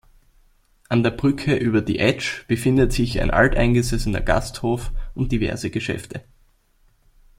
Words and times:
An 0.89 1.03
der 1.03 1.11
Brücke 1.11 1.55
über 1.55 1.81
die 1.81 1.99
Etsch 1.99 2.47
befindet 2.47 2.91
sich 2.91 3.21
ein 3.21 3.29
alteingesessener 3.29 4.21
Gasthof 4.21 4.91
und 5.13 5.31
diverse 5.31 5.69
Geschäfte. 5.69 6.23